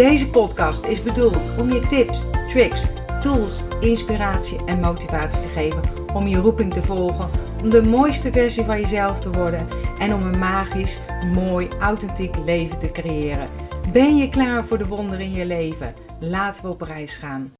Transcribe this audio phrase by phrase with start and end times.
[0.00, 2.84] Deze podcast is bedoeld om je tips, tricks,
[3.22, 5.80] tools, inspiratie en motivatie te geven
[6.14, 7.30] om je roeping te volgen,
[7.62, 10.98] om de mooiste versie van jezelf te worden en om een magisch,
[11.34, 13.48] mooi, authentiek leven te creëren.
[13.92, 15.94] Ben je klaar voor de wonderen in je leven?
[16.20, 17.52] Laten we op reis gaan.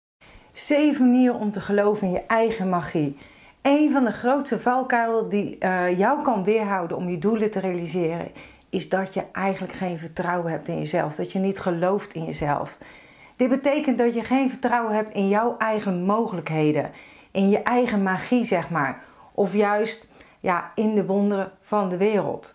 [0.52, 3.16] Zeven manieren om te geloven in je eigen magie.
[3.62, 8.30] Een van de grootste valkuilen die uh, jou kan weerhouden om je doelen te realiseren,
[8.70, 11.14] is dat je eigenlijk geen vertrouwen hebt in jezelf.
[11.14, 12.78] Dat je niet gelooft in jezelf.
[13.36, 16.90] Dit betekent dat je geen vertrouwen hebt in jouw eigen mogelijkheden,
[17.30, 19.02] in je eigen magie, zeg maar.
[19.32, 20.06] Of juist
[20.40, 22.54] ja, in de wonderen van de wereld.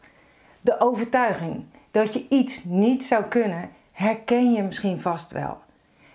[0.62, 5.58] De overtuiging dat je iets niet zou kunnen, herken je misschien vast wel.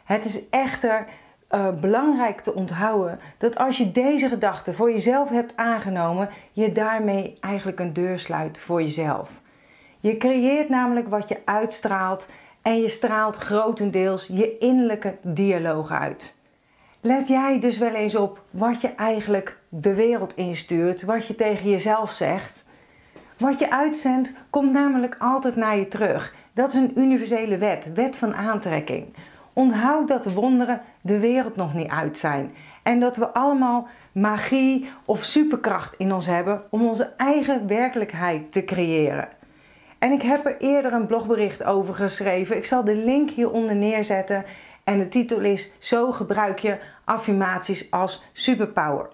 [0.05, 1.06] Het is echter
[1.51, 7.37] uh, belangrijk te onthouden dat als je deze gedachte voor jezelf hebt aangenomen, je daarmee
[7.41, 9.40] eigenlijk een deur sluit voor jezelf.
[10.01, 12.29] Je creëert namelijk wat je uitstraalt
[12.62, 16.37] en je straalt grotendeels je innerlijke dialoog uit.
[17.01, 21.71] Let jij dus wel eens op wat je eigenlijk de wereld instuurt, wat je tegen
[21.71, 22.65] jezelf zegt.
[23.37, 26.34] Wat je uitzendt komt namelijk altijd naar je terug.
[26.53, 29.15] Dat is een universele wet, wet van aantrekking.
[29.53, 34.91] Onthoud dat de wonderen de wereld nog niet uit zijn en dat we allemaal magie
[35.05, 39.28] of superkracht in ons hebben om onze eigen werkelijkheid te creëren.
[40.01, 42.56] En ik heb er eerder een blogbericht over geschreven.
[42.56, 44.45] Ik zal de link hieronder neerzetten.
[44.84, 49.09] En de titel is Zo gebruik je affirmaties als superpower.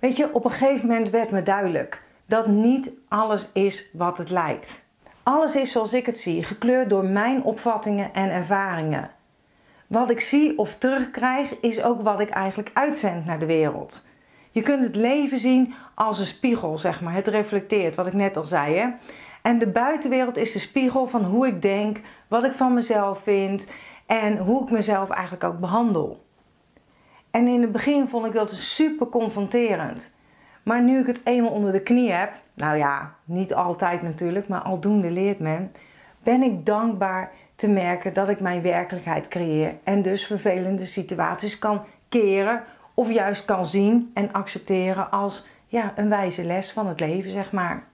[0.00, 4.30] Weet je, op een gegeven moment werd me duidelijk dat niet alles is wat het
[4.30, 4.84] lijkt.
[5.22, 9.10] Alles is zoals ik het zie, gekleurd door mijn opvattingen en ervaringen.
[9.86, 14.04] Wat ik zie of terugkrijg is ook wat ik eigenlijk uitzend naar de wereld.
[14.50, 17.14] Je kunt het leven zien als een spiegel, zeg maar.
[17.14, 18.76] Het reflecteert, wat ik net al zei.
[18.76, 18.88] Hè?
[19.42, 23.72] En de buitenwereld is de spiegel van hoe ik denk, wat ik van mezelf vind
[24.06, 26.24] en hoe ik mezelf eigenlijk ook behandel.
[27.30, 30.14] En in het begin vond ik dat super confronterend.
[30.62, 34.60] Maar nu ik het eenmaal onder de knie heb, nou ja, niet altijd natuurlijk, maar
[34.60, 35.72] aldoende leert men,
[36.22, 41.84] ben ik dankbaar te merken dat ik mijn werkelijkheid creëer en dus vervelende situaties kan
[42.08, 42.64] keren
[42.94, 47.52] of juist kan zien en accepteren als ja, een wijze les van het leven, zeg
[47.52, 47.84] maar.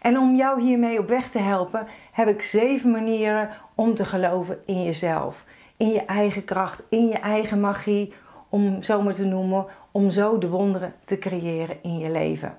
[0.00, 4.58] En om jou hiermee op weg te helpen, heb ik zeven manieren om te geloven
[4.66, 5.44] in jezelf.
[5.76, 8.12] In je eigen kracht, in je eigen magie,
[8.48, 12.56] om zo maar te noemen, om zo de wonderen te creëren in je leven.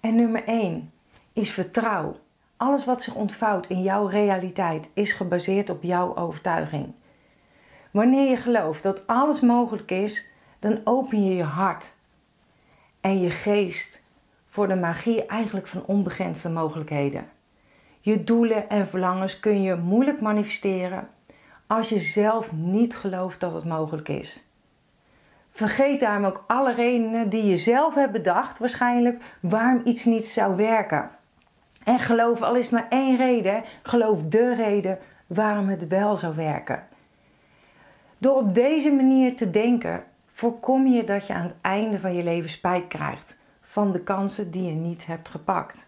[0.00, 0.92] En nummer 1
[1.32, 2.16] is vertrouw.
[2.56, 6.92] Alles wat zich ontvouwt in jouw realiteit is gebaseerd op jouw overtuiging.
[7.90, 11.94] Wanneer je gelooft dat alles mogelijk is, dan open je je hart
[13.00, 14.00] en je geest
[14.56, 17.28] voor de magie eigenlijk van onbegrensde mogelijkheden.
[18.00, 21.08] Je doelen en verlangens kun je moeilijk manifesteren
[21.66, 24.46] als je zelf niet gelooft dat het mogelijk is.
[25.50, 30.56] Vergeet daarom ook alle redenen die je zelf hebt bedacht, waarschijnlijk waarom iets niet zou
[30.56, 31.10] werken.
[31.84, 36.86] En geloof al is maar één reden, geloof de reden waarom het wel zou werken.
[38.18, 42.22] Door op deze manier te denken, voorkom je dat je aan het einde van je
[42.22, 43.36] leven spijt krijgt
[43.76, 45.86] van de kansen die je niet hebt gepakt.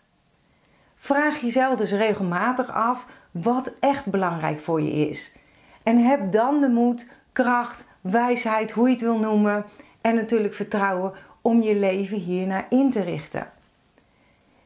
[0.96, 5.36] Vraag jezelf dus regelmatig af wat echt belangrijk voor je is.
[5.82, 9.64] En heb dan de moed, kracht, wijsheid, hoe je het wil noemen,
[10.00, 11.12] en natuurlijk vertrouwen
[11.42, 13.50] om je leven hiernaar in te richten.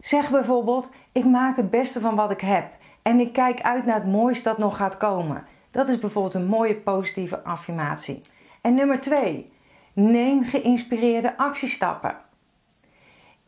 [0.00, 2.72] Zeg bijvoorbeeld: Ik maak het beste van wat ik heb
[3.02, 5.44] en ik kijk uit naar het mooiste dat nog gaat komen.
[5.70, 8.22] Dat is bijvoorbeeld een mooie positieve affirmatie.
[8.60, 9.52] En nummer 2.
[9.92, 12.30] Neem geïnspireerde actiestappen.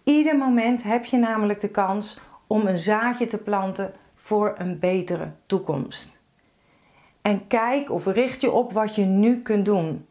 [0.05, 5.33] Ieder moment heb je namelijk de kans om een zaadje te planten voor een betere
[5.47, 6.19] toekomst.
[7.23, 10.07] En kijk of richt je op wat je nu kunt doen.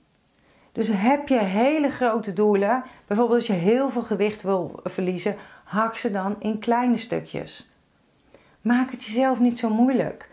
[0.71, 5.97] Dus heb je hele grote doelen, bijvoorbeeld als je heel veel gewicht wil verliezen, hak
[5.97, 7.71] ze dan in kleine stukjes.
[8.61, 10.29] Maak het jezelf niet zo moeilijk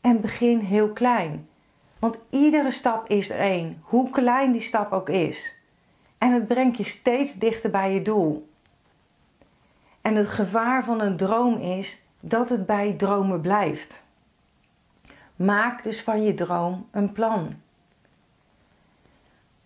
[0.00, 1.48] en begin heel klein.
[1.98, 5.58] Want iedere stap is er één, hoe klein die stap ook is.
[6.18, 8.49] En het brengt je steeds dichter bij je doel.
[10.10, 14.06] En het gevaar van een droom is dat het bij dromen blijft.
[15.36, 17.54] Maak dus van je droom een plan.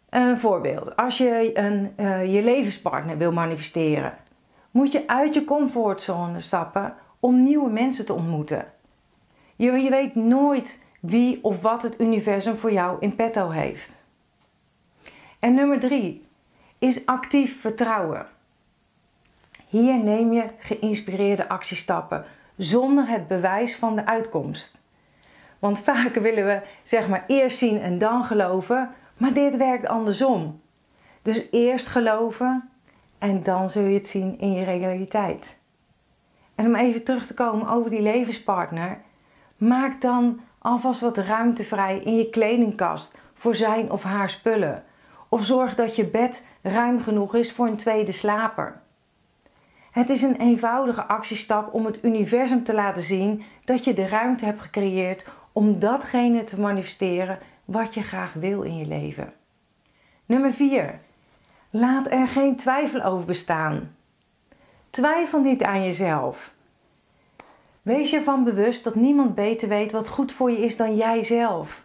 [0.08, 0.96] Een voorbeeld.
[0.96, 4.14] Als je een, uh, je levenspartner wil manifesteren,
[4.70, 8.72] moet je uit je comfortzone stappen om nieuwe mensen te ontmoeten.
[9.56, 14.02] Je, je weet nooit wie of wat het universum voor jou in petto heeft.
[15.38, 16.20] En nummer drie
[16.78, 18.32] is actief vertrouwen.
[19.74, 22.24] Hier neem je geïnspireerde actiestappen
[22.56, 24.80] zonder het bewijs van de uitkomst.
[25.58, 30.60] Want vaak willen we zeg maar eerst zien en dan geloven, maar dit werkt andersom.
[31.22, 32.68] Dus eerst geloven
[33.18, 35.60] en dan zul je het zien in je realiteit.
[36.54, 39.00] En om even terug te komen over die levenspartner,
[39.56, 44.84] maak dan alvast wat ruimte vrij in je kledingkast voor zijn of haar spullen.
[45.28, 48.82] Of zorg dat je bed ruim genoeg is voor een tweede slaper.
[49.94, 54.44] Het is een eenvoudige actiestap om het universum te laten zien dat je de ruimte
[54.44, 59.32] hebt gecreëerd om datgene te manifesteren wat je graag wil in je leven.
[60.26, 60.98] Nummer 4.
[61.70, 63.96] Laat er geen twijfel over bestaan.
[64.90, 66.52] Twijfel niet aan jezelf.
[67.82, 71.84] Wees je ervan bewust dat niemand beter weet wat goed voor je is dan jijzelf.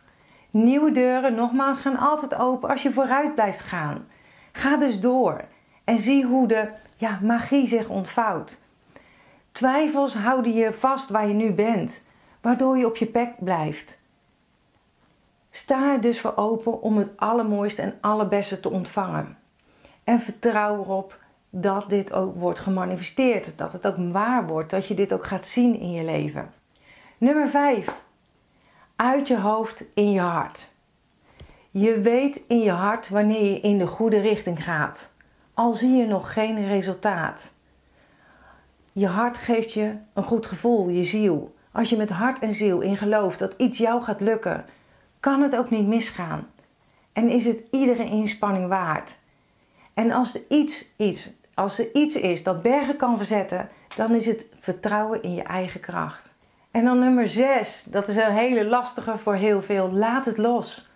[0.50, 4.08] Nieuwe deuren, nogmaals, gaan altijd open als je vooruit blijft gaan.
[4.52, 5.42] Ga dus door
[5.84, 8.62] en zie hoe de ja, magie zich ontvouwt.
[9.51, 12.04] Twijfels houden je vast waar je nu bent,
[12.42, 14.00] waardoor je op je pek blijft.
[15.51, 19.38] Sta er dus voor open om het allermooiste en allerbeste te ontvangen.
[20.04, 21.19] En vertrouw erop
[21.50, 25.48] dat dit ook wordt gemanifesteerd, dat het ook waar wordt, dat je dit ook gaat
[25.48, 26.54] zien in je leven.
[27.18, 28.02] Nummer 5.
[28.95, 30.72] Uit je hoofd in je hart.
[31.72, 35.12] Je weet in je hart wanneer je in de goede richting gaat,
[35.60, 37.54] al zie je nog geen resultaat.
[38.92, 41.56] Je hart geeft je een goed gevoel, je ziel.
[41.72, 44.66] Als je met hart en ziel in gelooft dat iets jou gaat lukken,
[45.20, 46.48] kan het ook niet misgaan.
[47.14, 49.20] En is het iedere inspanning waard.
[49.94, 54.26] En als er iets, iets, als er iets is dat bergen kan verzetten, dan is
[54.26, 56.36] het vertrouwen in je eigen kracht.
[56.72, 59.92] En dan nummer 6, dat is een hele lastige voor heel veel.
[59.92, 60.89] Laat het los.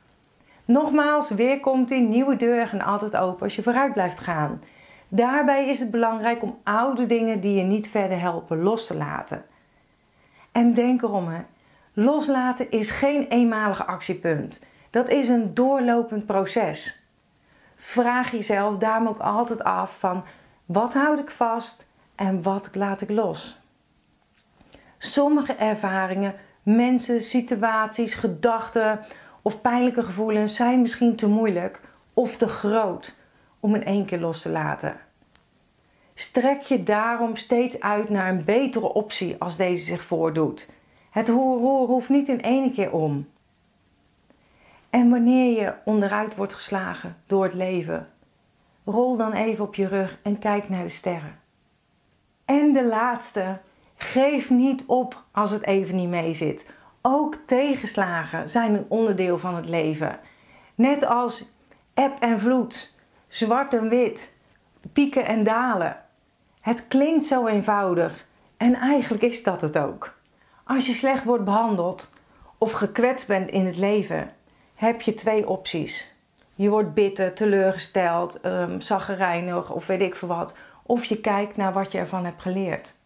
[0.66, 4.62] Nogmaals, weer komt die nieuwe deur en altijd open als je vooruit blijft gaan.
[5.08, 9.46] Daarbij is het belangrijk om oude dingen die je niet verder helpen los te laten.
[10.52, 11.42] En denk erom, hè.
[11.94, 14.66] loslaten is geen eenmalige actiepunt.
[14.90, 17.04] Dat is een doorlopend proces.
[17.76, 20.24] Vraag jezelf daarom ook altijd af van
[20.66, 21.86] wat houd ik vast
[22.16, 23.60] en wat laat ik los.
[24.98, 26.34] Sommige ervaringen,
[26.64, 29.00] mensen, situaties, gedachten
[29.44, 31.82] of pijnlijke gevoelens zijn misschien te moeilijk
[32.14, 33.16] of te groot
[33.60, 35.00] om in één keer los te laten.
[36.14, 40.70] Strek je daarom steeds uit naar een betere optie als deze zich voordoet.
[41.10, 43.28] Het roer hoeft niet in één keer om.
[44.90, 48.08] En wanneer je onderuit wordt geslagen door het leven,
[48.84, 51.40] rol dan even op je rug en kijk naar de sterren.
[52.46, 53.60] En de laatste,
[53.96, 56.66] geef niet op als het even niet mee zit.
[57.06, 60.20] Ook tegenslagen zijn een onderdeel van het leven.
[60.76, 61.50] Net als
[61.94, 62.94] eb en vloed,
[63.28, 64.36] zwart en wit,
[64.94, 65.98] pieken en dalen.
[66.62, 68.26] Het klinkt zo eenvoudig
[68.58, 70.14] en eigenlijk is dat het ook.
[70.64, 72.12] Als je slecht wordt behandeld
[72.58, 74.34] of gekwetst bent in het leven,
[74.76, 76.12] heb je twee opties.
[76.56, 80.54] Je wordt bitter, teleurgesteld, um, zaggerijnig of weet ik veel wat.
[80.84, 82.98] Of je kijkt naar wat je ervan hebt geleerd.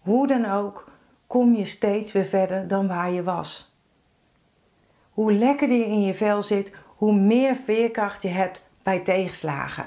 [0.00, 0.92] Hoe dan ook,
[1.34, 3.74] kom je steeds weer verder dan waar je was.
[5.10, 9.84] Hoe lekkerder je in je vel zit, hoe meer veerkracht je hebt bij tegenslagen.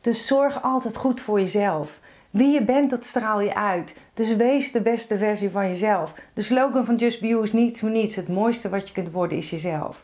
[0.00, 2.00] Dus zorg altijd goed voor jezelf.
[2.30, 3.96] Wie je bent, dat straal je uit.
[4.14, 6.14] Dus wees de beste versie van jezelf.
[6.34, 8.16] De slogan van Just Be You is niets voor niets.
[8.16, 10.00] Het mooiste wat je kunt worden is jezelf.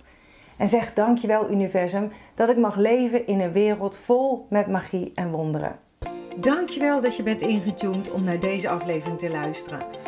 [0.57, 5.31] En zeg dankjewel universum dat ik mag leven in een wereld vol met magie en
[5.31, 5.79] wonderen.
[6.37, 10.08] Dankjewel dat je bent ingetuned om naar deze aflevering te luisteren.